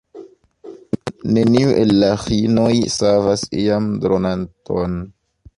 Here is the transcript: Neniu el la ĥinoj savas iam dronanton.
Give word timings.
Neniu 1.35 1.75
el 1.83 1.93
la 2.05 2.09
ĥinoj 2.25 2.73
savas 2.97 3.47
iam 3.67 3.93
dronanton. 4.07 5.01